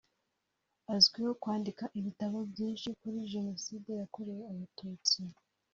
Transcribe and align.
Azwiho 0.95 1.31
kwandika 1.41 1.83
ibitabo 1.99 2.37
byinshi 2.51 2.87
kuri 2.99 3.17
Jenoside 3.33 3.89
yakorewe 4.01 4.43
abatutsi 4.53 5.19